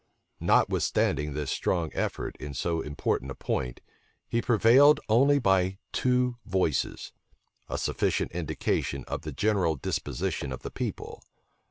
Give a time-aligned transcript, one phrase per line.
[0.39, 3.81] Notwithstanding this strong effort, in so important a point,
[4.27, 7.11] he prevailed only by two voices:
[7.69, 11.21] a sufficient indication of the general disposition of the people.